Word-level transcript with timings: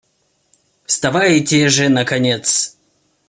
Вставайте 0.87 1.69
же, 1.69 1.87
наконец! 1.87 2.75